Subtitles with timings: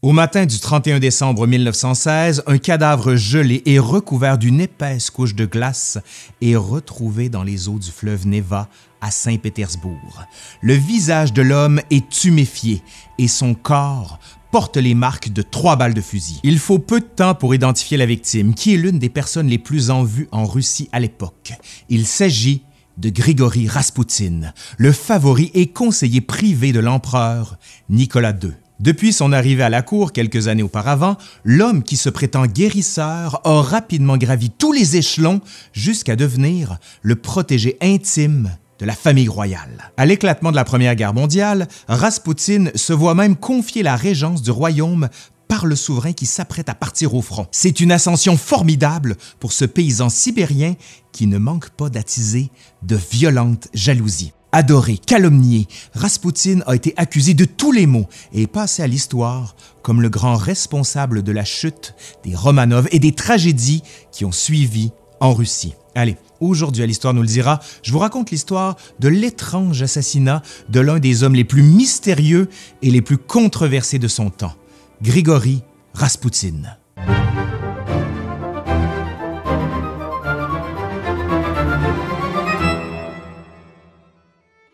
[0.00, 5.44] Au matin du 31 décembre 1916, un cadavre gelé et recouvert d'une épaisse couche de
[5.44, 5.98] glace
[6.40, 8.68] est retrouvé dans les eaux du fleuve Neva
[9.00, 10.22] à Saint-Pétersbourg.
[10.60, 12.80] Le visage de l'homme est tuméfié
[13.18, 14.20] et son corps
[14.52, 16.38] porte les marques de trois balles de fusil.
[16.44, 19.58] Il faut peu de temps pour identifier la victime, qui est l'une des personnes les
[19.58, 21.54] plus en vue en Russie à l'époque.
[21.88, 22.62] Il s'agit
[22.98, 27.58] de Grigory Raspoutine, le favori et conseiller privé de l'empereur
[27.88, 28.52] Nicolas II.
[28.80, 33.60] Depuis son arrivée à la cour quelques années auparavant, l'homme qui se prétend guérisseur a
[33.60, 35.40] rapidement gravi tous les échelons
[35.72, 39.90] jusqu'à devenir le protégé intime de la famille royale.
[39.96, 44.52] À l'éclatement de la Première Guerre mondiale, Raspoutine se voit même confier la régence du
[44.52, 45.08] royaume
[45.48, 47.48] par le souverain qui s'apprête à partir au front.
[47.50, 50.74] C'est une ascension formidable pour ce paysan sibérien
[51.10, 52.50] qui ne manque pas d'attiser
[52.82, 54.32] de violentes jalousies.
[54.52, 59.54] Adoré, calomnié, Raspoutine a été accusé de tous les maux et est passé à l'histoire
[59.82, 61.94] comme le grand responsable de la chute
[62.24, 65.74] des Romanov et des tragédies qui ont suivi en Russie.
[65.94, 70.80] Allez, aujourd'hui à l'Histoire nous le dira, je vous raconte l'histoire de l'étrange assassinat de
[70.80, 72.48] l'un des hommes les plus mystérieux
[72.80, 74.54] et les plus controversés de son temps,
[75.02, 76.78] Grigory Raspoutine.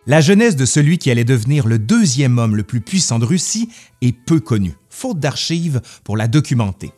[0.06, 3.70] La jeunesse de celui qui allait devenir le deuxième homme le plus puissant de Russie
[4.02, 6.92] est peu connue, faute d'archives pour la documenter.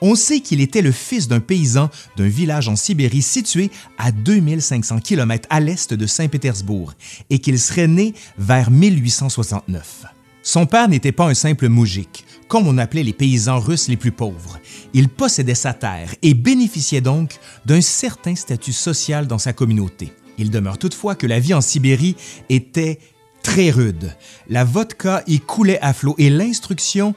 [0.00, 5.00] On sait qu'il était le fils d'un paysan d'un village en Sibérie situé à 2500
[5.00, 6.94] km à l'est de Saint-Pétersbourg
[7.30, 10.04] et qu'il serait né vers 1869.
[10.44, 14.12] Son père n'était pas un simple moujik, comme on appelait les paysans russes les plus
[14.12, 14.60] pauvres.
[14.92, 20.12] Il possédait sa terre et bénéficiait donc d'un certain statut social dans sa communauté.
[20.38, 22.16] Il demeure toutefois que la vie en Sibérie
[22.48, 22.98] était
[23.42, 24.14] très rude.
[24.48, 27.14] La vodka y coulait à flot et l'instruction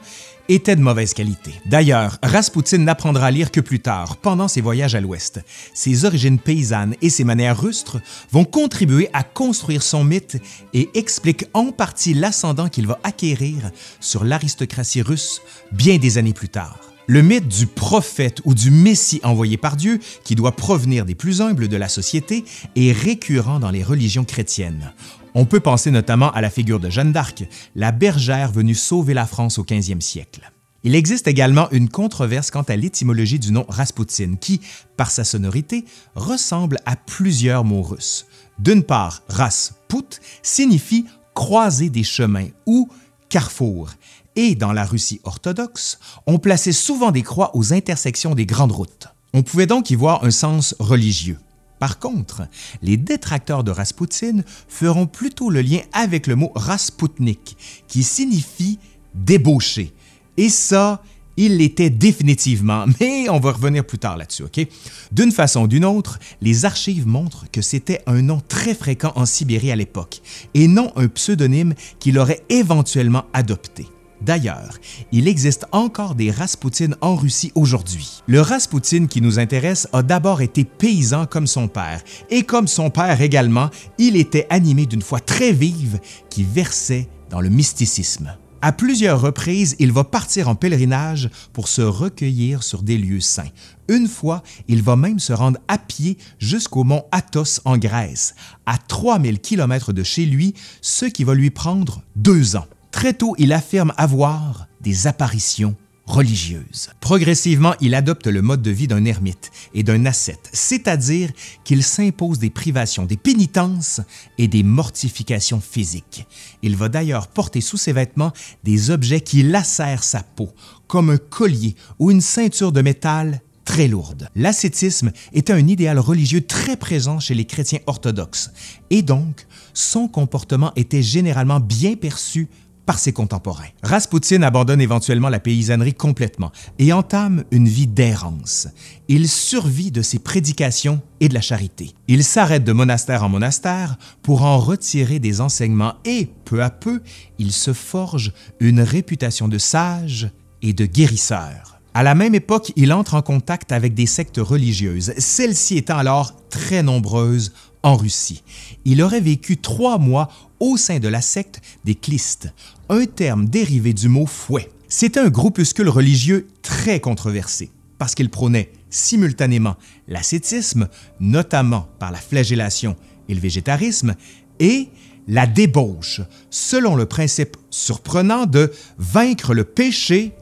[0.48, 1.52] était de mauvaise qualité.
[1.66, 5.40] D'ailleurs, Raspoutine n'apprendra à lire que plus tard, pendant ses voyages à l'Ouest.
[5.74, 7.98] Ses origines paysannes et ses manières rustres
[8.30, 10.36] vont contribuer à construire son mythe
[10.72, 16.48] et expliquent en partie l'ascendant qu'il va acquérir sur l'aristocratie russe bien des années plus
[16.48, 16.95] tard.
[17.08, 21.40] Le mythe du prophète ou du Messie envoyé par Dieu, qui doit provenir des plus
[21.40, 22.44] humbles de la société,
[22.74, 24.92] est récurrent dans les religions chrétiennes.
[25.34, 27.44] On peut penser notamment à la figure de Jeanne d'Arc,
[27.76, 30.50] la bergère venue sauver la France au 15e siècle.
[30.82, 34.60] Il existe également une controverse quant à l'étymologie du nom Raspoutine, qui,
[34.96, 35.84] par sa sonorité,
[36.16, 38.26] ressemble à plusieurs mots russes.
[38.58, 42.88] D'une part, Rasput signifie croiser des chemins ou
[43.28, 43.90] carrefour,
[44.36, 49.08] et dans la Russie orthodoxe, on plaçait souvent des croix aux intersections des grandes routes.
[49.34, 51.38] On pouvait donc y voir un sens religieux.
[51.78, 52.42] Par contre,
[52.82, 58.78] les détracteurs de Raspoutine feront plutôt le lien avec le mot Rasputnik, qui signifie
[59.14, 59.92] débauché.
[60.38, 61.02] Et ça,
[61.36, 64.66] il l'était définitivement, mais on va revenir plus tard là-dessus, OK?
[65.12, 69.26] D'une façon ou d'une autre, les archives montrent que c'était un nom très fréquent en
[69.26, 70.22] Sibérie à l'époque,
[70.54, 73.86] et non un pseudonyme qu'il aurait éventuellement adopté.
[74.22, 74.78] D'ailleurs,
[75.12, 78.22] il existe encore des Raspoutines en Russie aujourd'hui.
[78.26, 82.90] Le Raspoutine qui nous intéresse a d'abord été paysan comme son père, et comme son
[82.90, 86.00] père également, il était animé d'une foi très vive
[86.30, 88.36] qui versait dans le mysticisme.
[88.62, 93.50] À plusieurs reprises, il va partir en pèlerinage pour se recueillir sur des lieux saints.
[93.88, 98.34] Une fois, il va même se rendre à pied jusqu'au mont Athos en Grèce,
[98.64, 102.66] à 3000 km de chez lui, ce qui va lui prendre deux ans.
[102.96, 105.76] Très tôt, il affirme avoir des apparitions
[106.06, 106.88] religieuses.
[107.00, 111.30] Progressivement, il adopte le mode de vie d'un ermite et d'un ascète, c'est-à-dire
[111.62, 114.00] qu'il s'impose des privations, des pénitences
[114.38, 116.26] et des mortifications physiques.
[116.62, 118.32] Il va d'ailleurs porter sous ses vêtements
[118.64, 120.48] des objets qui lacèrent sa peau,
[120.86, 124.30] comme un collier ou une ceinture de métal très lourde.
[124.34, 128.52] L'ascétisme était un idéal religieux très présent chez les chrétiens orthodoxes,
[128.88, 132.48] et donc son comportement était généralement bien perçu
[132.86, 133.66] par ses contemporains.
[133.82, 138.68] Raspoutine abandonne éventuellement la paysannerie complètement et entame une vie d'errance.
[139.08, 141.92] Il survit de ses prédications et de la charité.
[142.08, 147.02] Il s'arrête de monastère en monastère pour en retirer des enseignements et, peu à peu,
[147.38, 150.30] il se forge une réputation de sage
[150.62, 151.80] et de guérisseur.
[151.94, 156.34] À la même époque, il entre en contact avec des sectes religieuses, celles-ci étant alors
[156.50, 158.42] très nombreuses en Russie.
[158.84, 160.28] Il aurait vécu trois mois
[160.60, 162.52] au sein de la secte des Clistes,
[162.88, 164.70] un terme dérivé du mot fouet.
[164.88, 169.76] C'était un groupuscule religieux très controversé parce qu'il prônait simultanément
[170.08, 170.88] l'ascétisme,
[171.18, 172.96] notamment par la flagellation
[173.28, 174.14] et le végétarisme,
[174.60, 174.88] et
[175.28, 176.20] la débauche,
[176.50, 180.32] selon le principe surprenant de vaincre le péché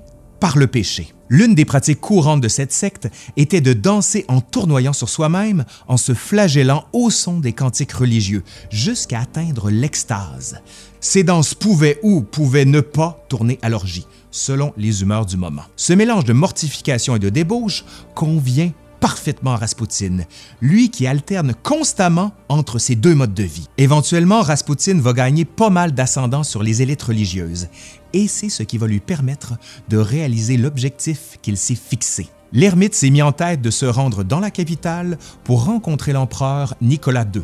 [0.41, 1.15] par le péché.
[1.37, 5.97] L'une des pratiques courantes de cette secte était de danser en tournoyant sur soi-même, en
[5.97, 10.61] se flagellant au son des cantiques religieux, jusqu'à atteindre l'extase.
[11.01, 15.65] Ces danses pouvaient ou pouvaient ne pas tourner à l'orgie, selon les humeurs du moment.
[15.75, 17.85] Ce mélange de mortification et de débauche
[18.15, 18.71] convient
[19.05, 20.25] parfaitement Raspoutine,
[20.63, 23.69] lui qui alterne constamment entre ces deux modes de vie.
[23.77, 27.69] Éventuellement, Raspoutine va gagner pas mal d'ascendant sur les élites religieuses,
[28.15, 29.59] et c'est ce qui va lui permettre
[29.91, 32.29] de réaliser l'objectif qu'il s'est fixé.
[32.55, 37.27] L'ermite s'est mis en tête de se rendre dans la capitale pour rencontrer l'empereur Nicolas
[37.35, 37.43] II,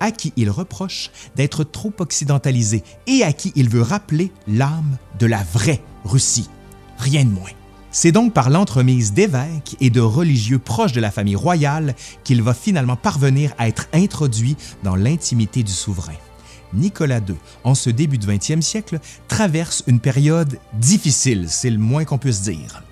[0.00, 5.26] à qui il reproche d'être trop occidentalisé et à qui il veut rappeler l'âme de
[5.26, 6.48] la vraie Russie.
[6.96, 7.50] Rien de moins.
[7.94, 11.94] C'est donc par l'entremise d'évêques et de religieux proches de la famille royale
[12.24, 16.14] qu'il va finalement parvenir à être introduit dans l'intimité du souverain.
[16.72, 18.98] Nicolas II, en ce début du 20e siècle,
[19.28, 22.82] traverse une période difficile, c'est le moins qu'on puisse dire.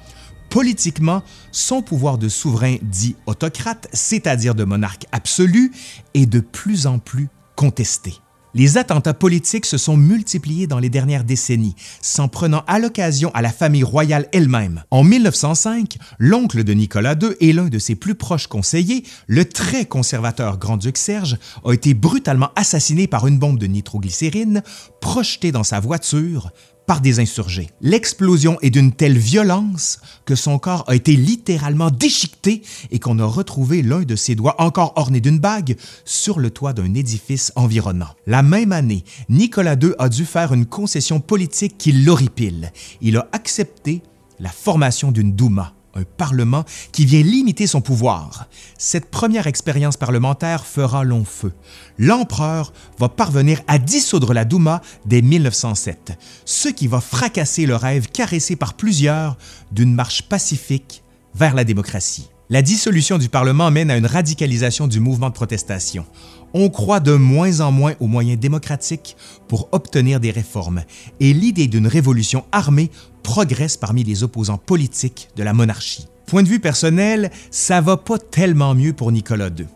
[0.50, 5.72] Politiquement, son pouvoir de souverain dit autocrate, c'est-à-dire de monarque absolu,
[6.12, 8.20] est de plus en plus contesté.
[8.54, 13.42] Les attentats politiques se sont multipliés dans les dernières décennies, s'en prenant à l'occasion à
[13.42, 14.82] la famille royale elle-même.
[14.90, 19.84] En 1905, l'oncle de Nicolas II et l'un de ses plus proches conseillers, le très
[19.84, 24.62] conservateur grand-duc Serge, a été brutalement assassiné par une bombe de nitroglycérine
[25.00, 26.50] projetée dans sa voiture
[26.90, 27.70] par des insurgés.
[27.82, 33.24] L'explosion est d'une telle violence que son corps a été littéralement déchiqueté et qu'on a
[33.24, 38.08] retrouvé l'un de ses doigts encore orné d'une bague sur le toit d'un édifice environnant.
[38.26, 42.72] La même année, Nicolas II a dû faire une concession politique qui l'horripile.
[43.00, 44.02] Il a accepté
[44.40, 48.46] la formation d'une Douma, un Parlement qui vient limiter son pouvoir.
[48.78, 51.52] Cette première expérience parlementaire fera long feu.
[51.98, 58.08] L'empereur va parvenir à dissoudre la Douma dès 1907, ce qui va fracasser le rêve
[58.10, 59.36] caressé par plusieurs
[59.72, 61.02] d'une marche pacifique
[61.34, 62.28] vers la démocratie.
[62.52, 66.04] La dissolution du Parlement mène à une radicalisation du mouvement de protestation.
[66.52, 69.16] On croit de moins en moins aux moyens démocratiques
[69.48, 70.82] pour obtenir des réformes
[71.20, 72.90] et l'idée d'une révolution armée
[73.22, 76.06] progresse parmi les opposants politiques de la monarchie.
[76.26, 79.66] Point de vue personnel, ça va pas tellement mieux pour Nicolas II.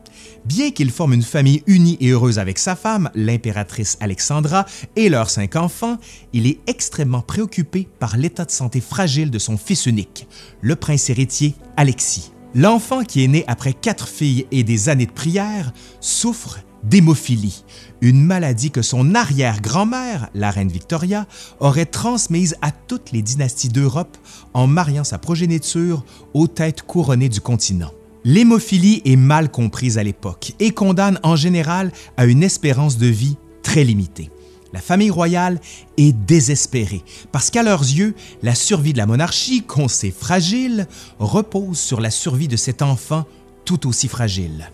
[0.44, 5.30] Bien qu'il forme une famille unie et heureuse avec sa femme, l'impératrice Alexandra, et leurs
[5.30, 5.96] cinq enfants,
[6.32, 10.28] il est extrêmement préoccupé par l'état de santé fragile de son fils unique,
[10.60, 12.33] le prince héritier Alexis.
[12.54, 17.64] L'enfant qui est né après quatre filles et des années de prière souffre d'hémophilie,
[18.00, 21.26] une maladie que son arrière-grand-mère, la reine Victoria,
[21.58, 24.16] aurait transmise à toutes les dynasties d'Europe
[24.52, 27.90] en mariant sa progéniture aux têtes couronnées du continent.
[28.24, 33.36] L'hémophilie est mal comprise à l'époque et condamne en général à une espérance de vie
[33.62, 34.30] très limitée
[34.74, 35.60] la famille royale
[35.98, 40.88] est désespérée parce qu'à leurs yeux, la survie de la monarchie, qu'on sait fragile,
[41.20, 43.24] repose sur la survie de cet enfant
[43.64, 44.68] tout aussi fragile.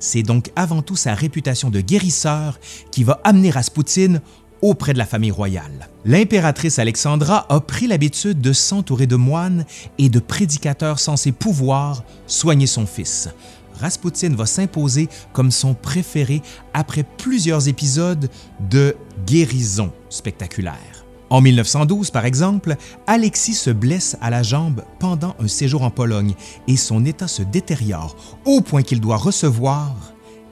[0.00, 2.58] C'est donc avant tout sa réputation de guérisseur
[2.90, 4.20] qui va amener Raspoutine
[4.60, 5.88] auprès de la famille royale.
[6.04, 9.66] L'impératrice Alexandra a pris l'habitude de s'entourer de moines
[9.98, 13.28] et de prédicateurs censés pouvoir soigner son fils.
[13.74, 16.42] Rasputin va s'imposer comme son préféré
[16.72, 18.28] après plusieurs épisodes
[18.70, 21.04] de guérison spectaculaire.
[21.30, 22.76] En 1912, par exemple,
[23.06, 26.34] Alexis se blesse à la jambe pendant un séjour en Pologne
[26.68, 29.94] et son état se détériore au point qu'il doit recevoir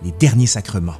[0.02, 0.96] les derniers sacrements.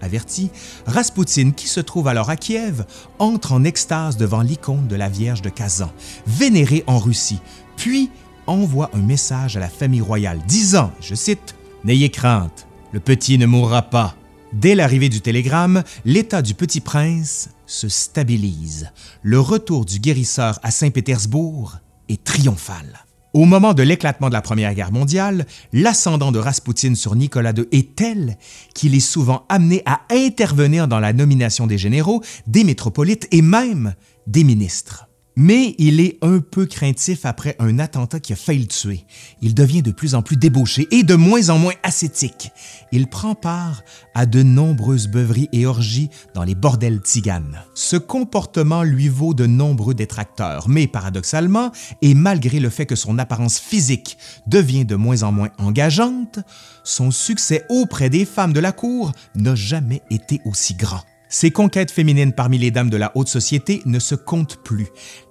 [0.00, 0.50] Averti,
[0.86, 2.84] Rasputin, qui se trouve alors à Kiev,
[3.18, 5.90] entre en extase devant l'icône de la Vierge de Kazan,
[6.26, 7.40] vénérée en Russie,
[7.76, 8.10] puis
[8.46, 11.55] envoie un message à la famille royale disant, je cite,
[11.86, 14.16] N'ayez crainte, le petit ne mourra pas.
[14.52, 18.90] Dès l'arrivée du télégramme, l'état du petit prince se stabilise.
[19.22, 21.76] Le retour du guérisseur à Saint-Pétersbourg
[22.08, 23.04] est triomphal.
[23.34, 27.68] Au moment de l'éclatement de la Première Guerre mondiale, l'ascendant de Raspoutine sur Nicolas II
[27.70, 28.36] est tel
[28.74, 33.94] qu'il est souvent amené à intervenir dans la nomination des généraux, des métropolites et même
[34.26, 35.06] des ministres.
[35.38, 39.04] Mais il est un peu craintif après un attentat qui a failli le tuer.
[39.42, 42.50] Il devient de plus en plus débauché et de moins en moins ascétique.
[42.90, 43.82] Il prend part
[44.14, 47.62] à de nombreuses beuveries et orgies dans les bordels tziganes.
[47.74, 53.18] Ce comportement lui vaut de nombreux détracteurs, mais paradoxalement, et malgré le fait que son
[53.18, 54.16] apparence physique
[54.46, 56.38] devient de moins en moins engageante,
[56.82, 61.02] son succès auprès des femmes de la cour n'a jamais été aussi grand.
[61.28, 64.86] Ses conquêtes féminines parmi les dames de la haute société ne se comptent plus.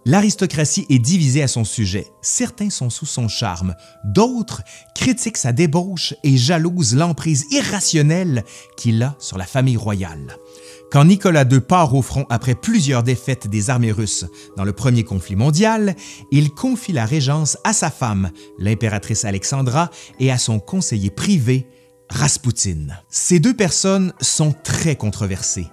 [0.06, 2.08] L'aristocratie est divisée à son sujet.
[2.22, 4.62] Certains sont sous son charme, d'autres
[4.94, 8.44] critiquent sa débauche et jalousent l'emprise irrationnelle
[8.76, 10.36] qu'il a sur la famille royale.
[10.92, 14.26] Quand Nicolas II part au front après plusieurs défaites des armées russes
[14.58, 15.96] dans le premier conflit mondial,
[16.32, 21.68] il confie la régence à sa femme, l'impératrice Alexandra, et à son conseiller privé,
[22.10, 22.98] Raspoutine.
[23.10, 25.68] Ces deux personnes sont très controversées.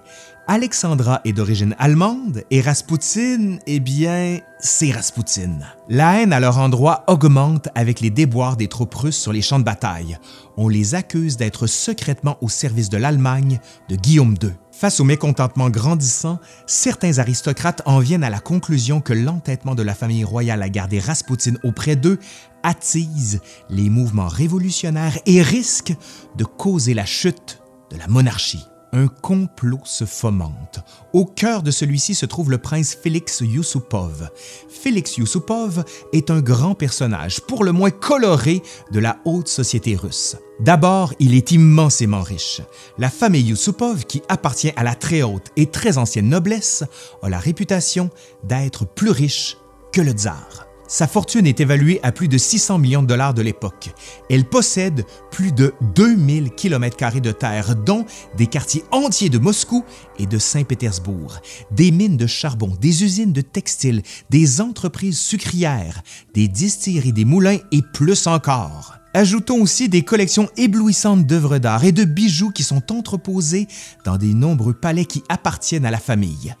[0.45, 5.65] Alexandra est d'origine allemande et Raspoutine, eh bien, c'est Raspoutine.
[5.87, 9.59] La haine à leur endroit augmente avec les déboires des troupes russes sur les champs
[9.59, 10.17] de bataille.
[10.57, 14.51] On les accuse d'être secrètement au service de l'Allemagne de Guillaume II.
[14.73, 19.95] Face au mécontentement grandissant, certains aristocrates en viennent à la conclusion que l'entêtement de la
[19.95, 22.19] famille royale à garder Raspoutine auprès d'eux
[22.63, 25.93] attise les mouvements révolutionnaires et risque
[26.37, 27.59] de causer la chute
[27.91, 28.65] de la monarchie.
[28.95, 30.79] Un complot se fomente.
[31.13, 34.29] Au cœur de celui-ci se trouve le prince Félix Yusupov.
[34.69, 40.35] Félix Yusupov est un grand personnage, pour le moins coloré, de la haute société russe.
[40.59, 42.61] D'abord, il est immensément riche.
[42.99, 46.83] La famille Yusupov, qui appartient à la très haute et très ancienne noblesse,
[47.23, 48.11] a la réputation
[48.43, 49.57] d'être plus riche
[49.91, 50.67] que le tsar.
[50.93, 53.89] Sa fortune est évaluée à plus de 600 millions de dollars de l'époque.
[54.29, 58.05] Elle possède plus de 2000 km de terre, dont
[58.37, 59.83] des quartiers entiers de Moscou
[60.19, 61.39] et de Saint-Pétersbourg,
[61.71, 66.03] des mines de charbon, des usines de textiles, des entreprises sucrières,
[66.35, 68.93] des distilleries, des moulins et plus encore.
[69.15, 73.67] Ajoutons aussi des collections éblouissantes d'œuvres d'art et de bijoux qui sont entreposés
[74.05, 76.55] dans des nombreux palais qui appartiennent à la famille.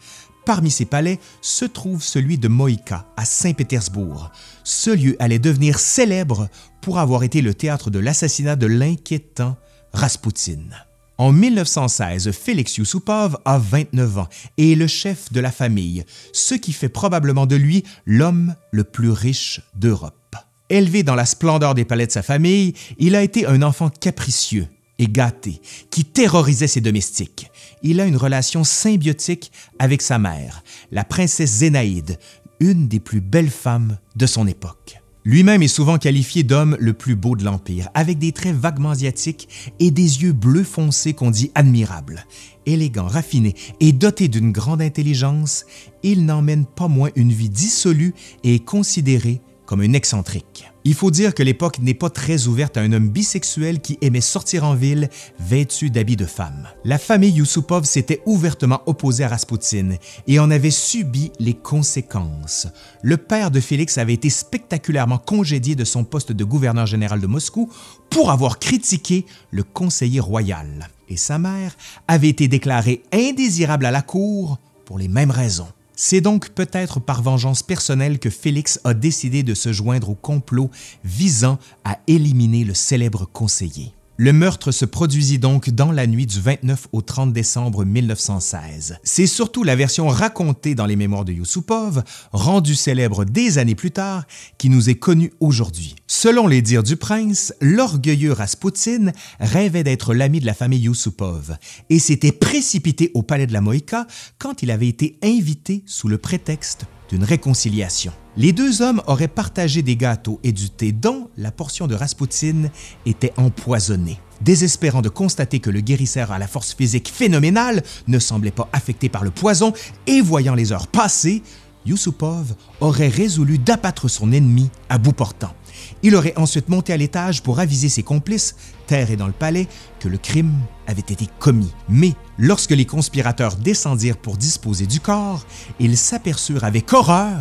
[0.45, 4.31] Parmi ces palais se trouve celui de Moïka, à Saint-Pétersbourg.
[4.63, 6.49] Ce lieu allait devenir célèbre
[6.81, 9.55] pour avoir été le théâtre de l'assassinat de l'inquiétant
[9.93, 10.75] Raspoutine.
[11.17, 16.55] En 1916, Félix Yusupov a 29 ans et est le chef de la famille, ce
[16.55, 20.35] qui fait probablement de lui l'homme le plus riche d'Europe.
[20.69, 24.67] Élevé dans la splendeur des palais de sa famille, il a été un enfant capricieux,
[24.99, 27.49] et gâté, qui terrorisait ses domestiques.
[27.81, 32.19] Il a une relation symbiotique avec sa mère, la princesse Zénaïde,
[32.59, 35.03] une des plus belles femmes de son époque.
[35.25, 39.47] Lui-même est souvent qualifié d'homme le plus beau de l'Empire, avec des traits vaguement asiatiques
[39.79, 42.25] et des yeux bleus foncés qu'on dit admirables.
[42.65, 45.65] Élégant, raffiné et doté d'une grande intelligence,
[46.03, 50.65] il n'emmène pas moins une vie dissolue et considérée comme un excentrique.
[50.85, 54.19] Il faut dire que l'époque n'est pas très ouverte à un homme bisexuel qui aimait
[54.19, 56.67] sortir en ville vêtu d'habits de femme.
[56.83, 62.67] La famille Yusupov s'était ouvertement opposée à Raspoutine et en avait subi les conséquences.
[63.01, 67.27] Le père de Félix avait été spectaculairement congédié de son poste de gouverneur général de
[67.27, 67.71] Moscou
[68.09, 70.89] pour avoir critiqué le conseiller royal.
[71.07, 71.77] Et sa mère
[72.09, 75.67] avait été déclarée indésirable à la cour pour les mêmes raisons.
[75.95, 80.71] C'est donc peut-être par vengeance personnelle que Félix a décidé de se joindre au complot
[81.03, 83.93] visant à éliminer le célèbre conseiller.
[84.17, 88.99] Le meurtre se produisit donc dans la nuit du 29 au 30 décembre 1916.
[89.03, 93.89] C'est surtout la version racontée dans les mémoires de Yusupov, rendue célèbre des années plus
[93.89, 94.25] tard,
[94.59, 95.95] qui nous est connue aujourd'hui.
[96.05, 101.57] Selon les dires du prince, l'orgueilleux Raspoutine rêvait d'être l'ami de la famille Yusupov
[101.89, 104.05] et s'était précipité au palais de la Moïka
[104.37, 108.11] quand il avait été invité sous le prétexte d'une réconciliation.
[108.37, 112.71] Les deux hommes auraient partagé des gâteaux et du thé dont la portion de Raspoutine
[113.05, 114.19] était empoisonnée.
[114.41, 119.09] Désespérant de constater que le guérisseur à la force physique phénoménale ne semblait pas affecté
[119.09, 119.73] par le poison
[120.07, 121.43] et voyant les heures passer,
[121.85, 125.53] Yusupov aurait résolu d'abattre son ennemi à bout portant.
[126.01, 128.55] Il aurait ensuite monté à l'étage pour aviser ses complices,
[128.87, 129.67] terre et dans le palais,
[129.99, 130.53] que le crime
[130.87, 131.73] avait été commis.
[131.89, 135.45] Mais lorsque les conspirateurs descendirent pour disposer du corps,
[135.79, 137.39] ils s'aperçurent avec horreur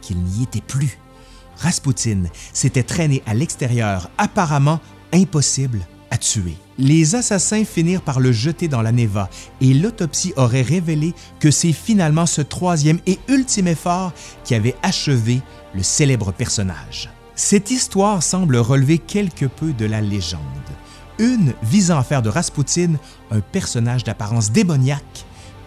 [0.00, 0.98] qu'il n'y était plus.
[1.56, 4.80] Raspoutine s'était traîné à l'extérieur, apparemment
[5.12, 6.56] impossible à tuer.
[6.78, 9.30] Les assassins finirent par le jeter dans la Neva
[9.60, 14.12] et l'autopsie aurait révélé que c'est finalement ce troisième et ultime effort
[14.44, 15.40] qui avait achevé
[15.74, 17.13] le célèbre personnage.
[17.36, 20.40] Cette histoire semble relever quelque peu de la légende,
[21.18, 22.98] une visant à faire de Raspoutine
[23.30, 25.24] un personnage d'apparence démoniaque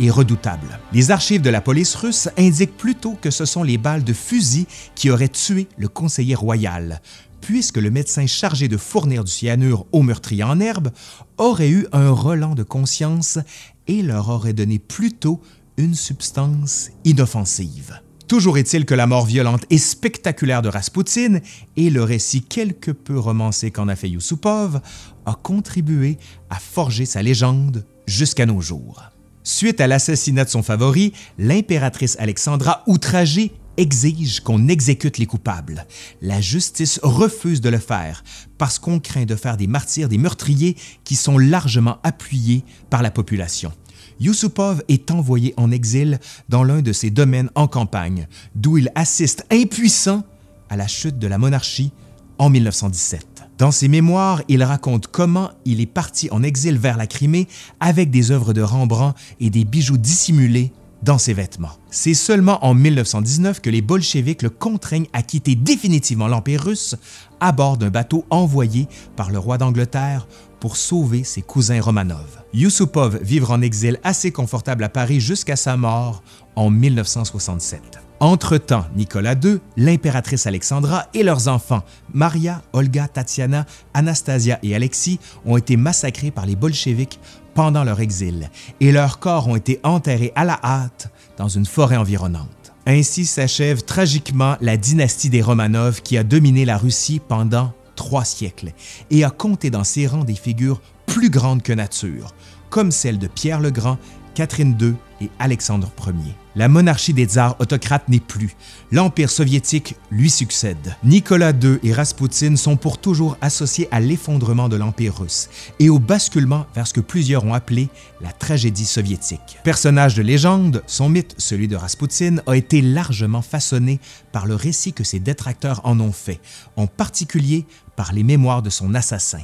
[0.10, 0.80] redoutable.
[0.94, 4.68] Les archives de la police russe indiquent plutôt que ce sont les balles de fusil
[4.96, 7.02] qui auraient tué le conseiller royal,
[7.42, 10.92] puisque le médecin chargé de fournir du cyanure aux meurtriers en herbe
[11.38, 13.40] aurait eu un relent de conscience
[13.88, 15.42] et leur aurait donné plutôt
[15.78, 18.00] une substance inoffensive.
[18.28, 21.40] Toujours est-il que la mort violente et spectaculaire de Raspoutine
[21.78, 24.82] et le récit quelque peu romancé qu'en a fait Yusupov
[25.26, 26.18] a contribué
[26.50, 29.02] à forger sa légende jusqu'à nos jours.
[29.44, 35.86] Suite à l'assassinat de son favori, l'impératrice Alexandra, outragée, exige qu'on exécute les coupables.
[36.22, 38.26] La justice refuse de le faire
[38.58, 43.12] parce qu'on craint de faire des martyrs des meurtriers qui sont largement appuyés par la
[43.12, 43.72] population.
[44.20, 46.20] Yusupov est envoyé en exil
[46.50, 50.24] dans l'un de ses domaines en campagne, d'où il assiste impuissant
[50.70, 51.92] à la chute de la monarchie
[52.40, 53.44] en 1917.
[53.58, 57.48] Dans ses mémoires, il raconte comment il est parti en exil vers la Crimée
[57.80, 60.72] avec des œuvres de Rembrandt et des bijoux dissimulés
[61.04, 61.72] dans ses vêtements.
[61.90, 66.96] C'est seulement en 1919 que les bolcheviks le contraignent à quitter définitivement l'Empire russe
[67.40, 70.28] à bord d'un bateau envoyé par le roi d'Angleterre
[70.60, 72.44] pour sauver ses cousins Romanov.
[72.54, 76.24] Yusupov vivra en exil assez confortable à Paris jusqu'à sa mort
[76.56, 78.00] en 1967.
[78.20, 81.84] Entre-temps, Nicolas II, l'impératrice Alexandra et leurs enfants,
[82.14, 87.20] Maria, Olga, Tatiana, Anastasia et Alexis, ont été massacrés par les bolcheviks
[87.54, 88.50] pendant leur exil
[88.80, 92.48] et leurs corps ont été enterrés à la hâte dans une forêt environnante.
[92.88, 98.72] Ainsi s'achève tragiquement la dynastie des Romanov qui a dominé la Russie pendant trois siècles
[99.12, 102.34] et a compté dans ses rangs des figures plus grandes que nature,
[102.70, 103.98] comme celles de Pierre le Grand,
[104.38, 106.36] Catherine II et Alexandre Ier.
[106.56, 108.56] La monarchie des tsars autocrates n'est plus.
[108.92, 110.96] L'Empire soviétique lui succède.
[111.04, 115.50] Nicolas II et Raspoutine sont pour toujours associés à l'effondrement de l'Empire russe
[115.80, 117.90] et au basculement vers ce que plusieurs ont appelé
[118.22, 119.58] la tragédie soviétique.
[119.64, 124.00] Personnage de légende, son mythe, celui de Raspoutine, a été largement façonné
[124.32, 126.40] par le récit que ses détracteurs en ont fait,
[126.76, 127.66] en particulier
[127.98, 129.42] par les mémoires de son assassin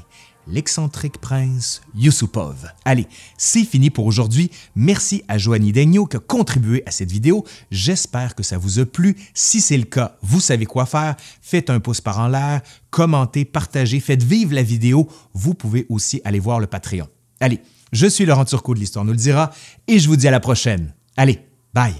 [0.47, 2.67] l'excentrique prince Yusupov.
[2.85, 3.07] Allez,
[3.37, 4.51] c'est fini pour aujourd'hui.
[4.75, 7.45] Merci à Joanie Degno qui a contribué à cette vidéo.
[7.71, 9.15] J'espère que ça vous a plu.
[9.33, 11.15] Si c'est le cas, vous savez quoi faire.
[11.41, 15.07] Faites un pouce par en l'air, commentez, partagez, faites vivre la vidéo.
[15.33, 17.07] Vous pouvez aussi aller voir le Patreon.
[17.39, 19.51] Allez, je suis Laurent Turcot de l'Histoire nous le dira
[19.87, 20.93] et je vous dis à la prochaine.
[21.17, 21.39] Allez,
[21.73, 21.93] bye!